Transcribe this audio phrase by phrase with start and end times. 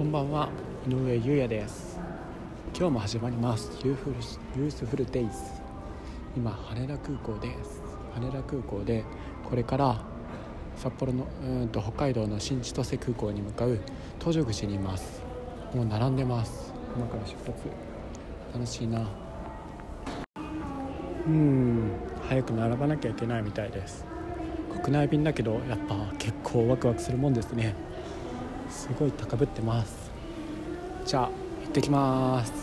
[0.00, 0.48] こんばんは。
[0.88, 2.00] 井上優也です。
[2.74, 3.70] 今日も始まります。
[3.84, 4.16] ユーフル
[4.62, 5.30] ユースフルデイズ
[6.34, 7.82] 今羽田空港です。
[8.14, 9.04] 羽田空港で
[9.44, 10.02] これから
[10.74, 13.78] 札幌のうんと北海道の新千歳空港に向かう
[14.18, 15.22] 搭乗口にいます。
[15.74, 16.72] もう並んでます。
[16.96, 17.52] 今から出発。
[18.54, 19.06] 楽しいな。
[21.26, 21.90] うん。
[22.26, 24.06] 早く並ばなきゃいけないみたいです。
[24.82, 27.89] 国内便だけどやっぱ結構ワクワクするもんですね。
[28.70, 30.10] すごい高ぶってます。
[31.04, 32.59] じゃあ行ってきます。